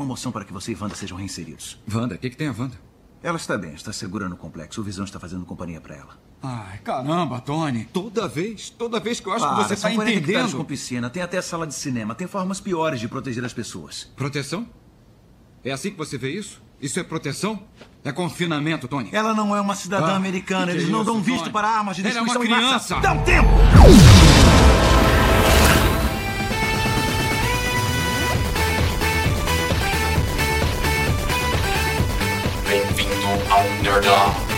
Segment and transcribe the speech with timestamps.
[0.00, 1.78] uma moção para que você e Wanda sejam reinseridos.
[1.92, 2.14] Wanda?
[2.14, 2.76] O que, que tem a Wanda?
[3.22, 4.80] Ela está bem, está segura no complexo.
[4.80, 6.18] O Visão está fazendo companhia para ela.
[6.42, 7.84] Ai, caramba, Tony.
[7.92, 10.56] Toda vez, toda vez que eu acho Para, que você está 40 hectares entendendo.
[10.56, 12.14] com piscina, tem até sala de cinema.
[12.14, 14.04] Tem formas piores de proteger as pessoas.
[14.16, 14.66] Proteção?
[15.62, 16.62] É assim que você vê isso?
[16.80, 17.62] Isso é proteção?
[18.02, 19.10] É confinamento, Tony.
[19.12, 20.72] Ela não é uma cidadã Ah, americana.
[20.72, 21.52] Eles é não isso, dão visto Tony?
[21.52, 23.00] para armas de Ela é uma destruição criança.
[23.00, 23.48] Dá um tempo!
[34.08, 34.49] Ao Nerdão.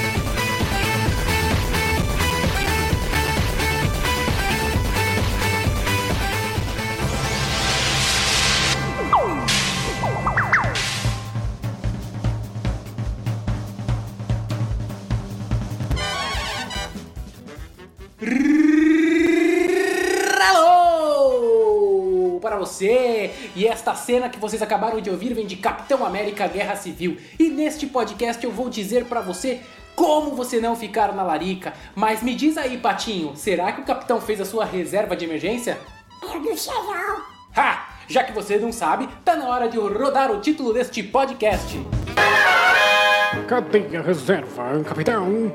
[22.62, 23.34] Você!
[23.57, 27.17] E esta cena que vocês acabaram de ouvir vem de Capitão América Guerra Civil.
[27.39, 29.61] E neste podcast eu vou dizer para você
[29.97, 31.72] como você não ficar na larica.
[31.95, 35.77] Mas me diz aí, Patinho, será que o capitão fez a sua reserva de emergência?
[36.22, 37.22] Eu não sei não.
[37.56, 37.89] Ha!
[38.09, 41.81] Já que você não sabe, tá na hora de eu rodar o título deste podcast.
[43.48, 45.53] Cadê a reserva, capitão?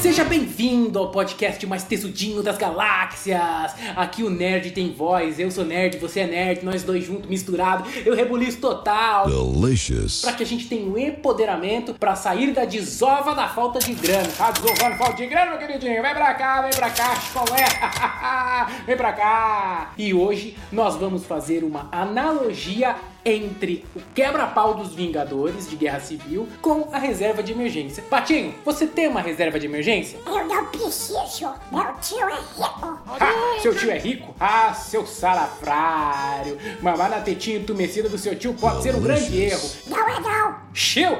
[0.00, 3.74] Seja bem-vindo ao podcast mais tesudinho das galáxias.
[3.96, 7.84] Aqui o nerd tem voz, eu sou nerd, você é nerd, nós dois juntos, misturado.
[8.06, 9.26] Eu rebuliço total.
[9.26, 10.20] Delicious.
[10.20, 14.28] Pra que a gente tenha um empoderamento pra sair da desova da falta de grana.
[14.38, 16.00] Tá desovando falta de grana, meu queridinho?
[16.00, 18.76] Vem pra cá, vem pra cá, colé.
[18.86, 19.92] vem pra cá.
[19.98, 22.94] E hoje nós vamos fazer uma analogia
[23.28, 28.02] entre o quebra-pau dos Vingadores de Guerra Civil com a reserva de emergência.
[28.08, 30.18] Patinho, você tem uma reserva de emergência?
[30.26, 31.52] Eu não preciso.
[31.70, 33.00] Meu tio é rico.
[33.20, 34.34] Ah, seu tio é rico?
[34.40, 36.58] Ah, seu salafrário.
[36.80, 39.70] Mamar na tetinha entumecida do seu tio pode ser um grande erro.
[39.86, 40.56] Não é não.
[40.72, 41.18] Chill!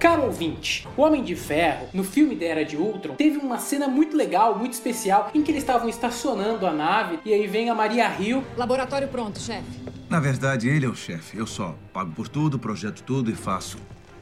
[0.00, 3.86] Caro ouvinte, o Homem de Ferro, no filme da Era de Ultron, teve uma cena
[3.86, 7.74] muito legal, muito especial, em que eles estavam estacionando a nave e aí vem a
[7.74, 8.42] Maria Hill.
[8.56, 9.78] Laboratório pronto, chefe.
[10.08, 11.36] Na verdade, ele é o chefe.
[11.36, 13.76] Eu só pago por tudo, projeto tudo e faço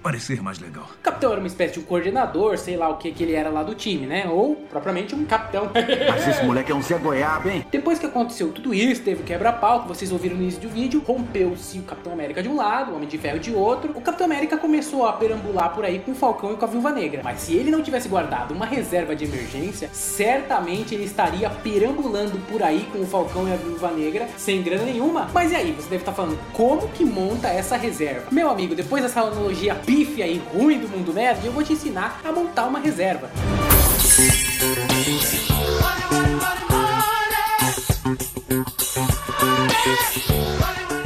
[0.08, 0.84] parecer mais legal.
[0.84, 3.50] O capitão era uma espécie de um coordenador, sei lá o que que ele era
[3.50, 4.26] lá do time, né?
[4.26, 5.68] Ou propriamente um capitão.
[6.08, 7.66] Mas esse moleque é um Zé Goiaba, hein?
[7.70, 11.02] Depois que aconteceu tudo isso, teve o quebra-pau que vocês ouviram no início do vídeo,
[11.06, 13.92] rompeu-se o Capitão América de um lado, o Homem de Ferro de outro.
[13.94, 16.90] O Capitão América começou a perambular por aí com o Falcão e com a Viúva
[16.90, 17.20] Negra.
[17.22, 22.62] Mas se ele não tivesse guardado uma reserva de emergência, certamente ele estaria perambulando por
[22.62, 25.28] aí com o Falcão e a Viúva Negra sem grana nenhuma.
[25.34, 28.28] Mas e aí, você deve estar falando, como que monta essa reserva?
[28.30, 32.20] Meu amigo, depois dessa analogia pífia e ruim do mundo nerd, eu vou te ensinar
[32.24, 33.28] a montar uma reserva.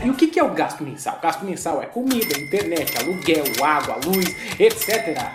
[0.04, 1.16] E o que que é o gasto mensal?
[1.16, 4.26] O gasto mensal é comida, internet, aluguel, água, luz,
[4.60, 5.32] etc.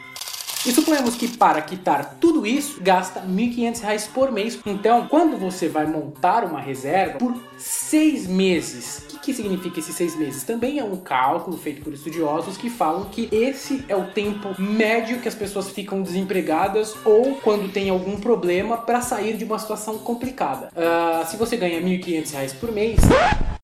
[0.67, 4.59] E suponhamos que para quitar tudo isso, gasta R$ 1.500 por mês.
[4.65, 9.95] Então, quando você vai montar uma reserva por seis meses, o que, que significa esses
[9.95, 10.43] seis meses?
[10.43, 15.21] Também é um cálculo feito por estudiosos que falam que esse é o tempo médio
[15.21, 19.97] que as pessoas ficam desempregadas ou quando tem algum problema para sair de uma situação
[19.99, 20.69] complicada.
[20.75, 22.99] Ah, se você ganha R$ 1.500 por mês,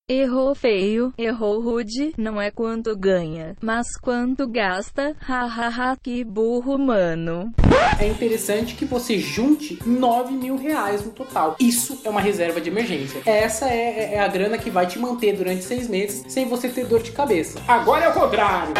[0.09, 7.53] Errou feio, errou rude, não é quanto ganha, mas quanto gasta, hahaha, que burro mano.
[7.97, 11.55] é interessante que você junte 9 mil reais no total.
[11.57, 13.21] Isso é uma reserva de emergência.
[13.25, 16.85] Essa é, é a grana que vai te manter durante seis meses sem você ter
[16.85, 17.61] dor de cabeça.
[17.65, 18.73] Agora é o contrário.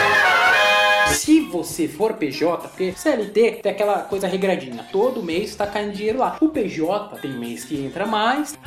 [1.14, 6.20] Se você for PJ, porque CLT tem aquela coisa regradinha, todo mês tá caindo dinheiro
[6.20, 6.38] lá.
[6.42, 8.58] O PJ tem mês que entra mais,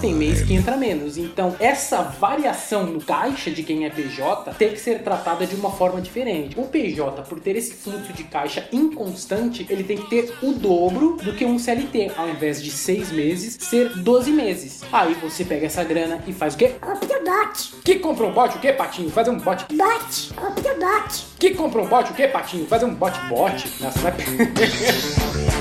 [0.00, 1.18] tem mês que entra menos.
[1.18, 5.70] Então, essa variação no caixa de quem é PJ tem que ser tratada de uma
[5.70, 6.58] forma diferente.
[6.58, 11.16] O PJ, por ter esse fluxo de caixa inconstante, ele tem que ter o dobro
[11.22, 12.12] do que um CLT.
[12.16, 14.80] Ao invés de seis meses, ser 12 meses.
[14.92, 16.72] Aí você pega essa grana e faz o quê?
[16.80, 17.74] Compre o bot.
[17.84, 19.10] Que compra um bot o quê, Patinho?
[19.10, 19.64] Fazer um bot.
[19.70, 20.34] Bot.
[21.38, 22.66] Que compra um bot o quê, Patinho?
[22.66, 23.82] Fazer um bot bot.
[23.82, 24.12] Nossa, vai...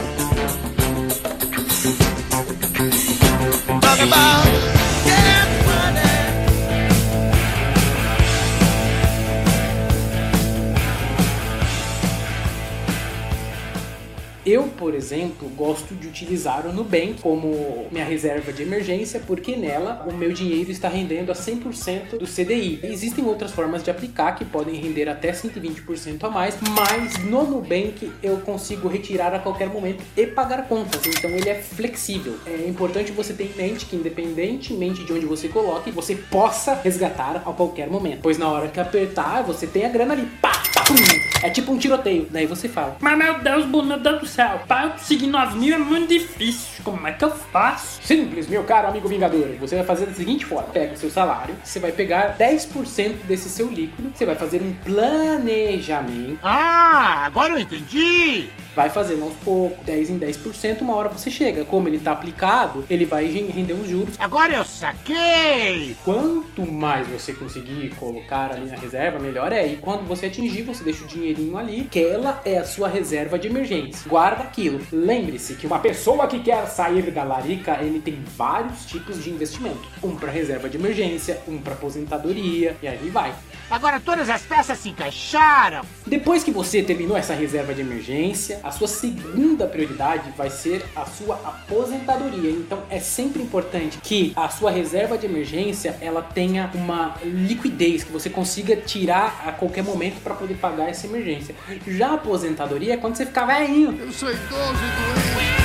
[14.46, 20.06] Eu, por exemplo, gosto de utilizar o Nubank como minha reserva de emergência, porque nela
[20.06, 22.80] o meu dinheiro está rendendo a 100% do CDI.
[22.84, 28.12] Existem outras formas de aplicar que podem render até 120% a mais, mas no Nubank
[28.22, 32.36] eu consigo retirar a qualquer momento e pagar contas, então ele é flexível.
[32.46, 37.38] É importante você ter em mente que independentemente de onde você coloque, você possa resgatar
[37.46, 40.52] a qualquer momento, pois na hora que apertar, você tem a grana ali, pá,
[40.88, 41.24] pum.
[41.44, 42.96] É tipo um tiroteio, daí você fala.
[43.02, 46.84] Mas meu Deus, bonita do céu, para eu conseguir 9 mil é muito difícil.
[46.84, 48.02] Como é que eu faço?
[48.02, 49.50] Simples, meu caro amigo Vingador.
[49.60, 53.50] Você vai fazer da seguinte forma: pega o seu salário, você vai pegar 10% desse
[53.50, 58.50] seu líquido, você vai fazer um planejamento, Ah, agora eu entendi!
[58.76, 61.66] Vai fazendo aos poucos, 10 em 10%, uma hora você chega.
[61.66, 64.16] Como ele tá aplicado, ele vai render uns juros.
[64.20, 65.96] Agora eu saquei!
[66.04, 69.66] Quanto mais você conseguir colocar ali na reserva, melhor é.
[69.68, 73.38] E quando você atingir, você deixa o dinheirinho ali, que ela é a sua reserva
[73.38, 74.10] de emergência.
[74.10, 74.80] Guarda aquilo.
[74.92, 79.88] Lembre-se que uma pessoa que quer sair da larica, ele tem vários tipos de investimento.
[80.04, 83.34] Um para reserva de emergência, um para aposentadoria, e aí vai.
[83.70, 85.84] Agora todas as peças se encaixaram!
[86.06, 91.06] Depois que você terminou essa reserva de emergência, a sua segunda prioridade vai ser a
[91.06, 92.50] sua aposentadoria.
[92.50, 98.12] Então é sempre importante que a sua reserva de emergência ela tenha uma liquidez que
[98.12, 101.54] você consiga tirar a qualquer momento para poder pagar essa emergência.
[101.86, 103.98] Já a aposentadoria é quando você ficar velhinho.
[104.00, 105.64] Eu sou idoso e doente.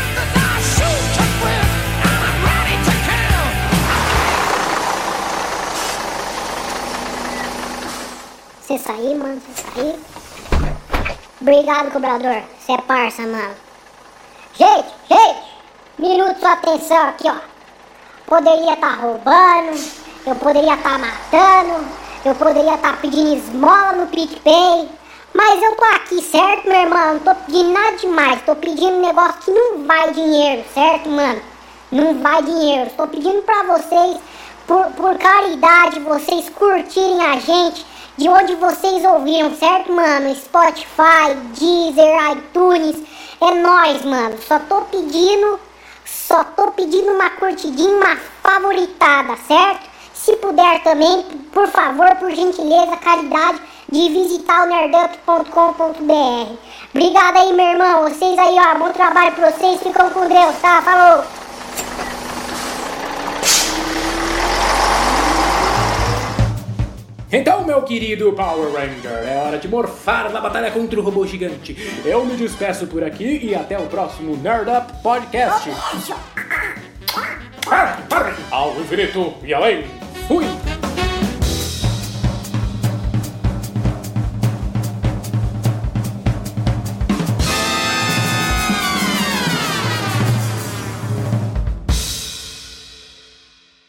[8.68, 10.27] Você sair, mano, você sair.
[11.40, 12.42] Obrigado, cobrador.
[12.58, 13.54] Você é parça, mano.
[14.54, 15.38] Gente, gente,
[15.96, 17.36] minuto sua atenção aqui, ó.
[18.26, 19.80] Poderia estar roubando,
[20.26, 21.86] eu poderia estar matando,
[22.24, 24.88] eu poderia estar pedindo esmola no PicPay.
[25.32, 27.14] Mas eu tô aqui, certo, meu irmão?
[27.14, 28.42] Não tô pedindo nada demais.
[28.42, 31.40] Tô pedindo um negócio que não vai dinheiro, certo, mano?
[31.92, 32.90] Não vai dinheiro.
[32.96, 34.18] Tô pedindo pra vocês,
[34.66, 37.86] por, por caridade, vocês curtirem a gente
[38.18, 40.34] de onde vocês ouviram, certo, mano?
[40.34, 42.96] Spotify, Deezer, iTunes.
[43.40, 44.36] É nóis, mano.
[44.42, 45.60] Só tô pedindo,
[46.04, 49.88] só tô pedindo uma curtidinha, uma favoritada, certo?
[50.12, 51.22] Se puder também,
[51.52, 56.56] por favor, por gentileza, caridade, de visitar o nerdup.com.br.
[56.92, 58.02] Obrigado aí, meu irmão.
[58.02, 59.80] Vocês aí, ó, bom trabalho pra vocês.
[59.80, 60.82] Ficam com Deus, tá?
[60.82, 61.47] Falou!
[67.30, 71.76] Então, meu querido Power Ranger, é hora de morfar na batalha contra o robô gigante.
[72.04, 75.70] Eu me despeço por aqui e até o próximo Nerd Up Podcast.
[78.50, 79.84] Ao infinito e além.
[80.26, 80.67] Fui!